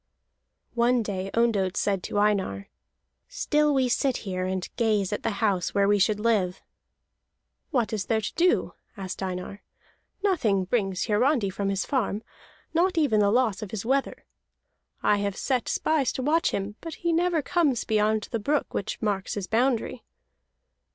[0.73, 2.69] One day Ondott said to Einar:
[3.27, 6.59] "Still we sit here, and gaze at the house where we should live."
[7.69, 9.61] "What is there to do?" asked Einar.
[10.23, 12.23] "Nothing brings Hiarandi from his farm,
[12.73, 14.25] not even the loss of his wether.
[15.03, 18.99] I have set spies to watch him, but he never comes beyond the brook which
[19.03, 20.03] marks his boundary."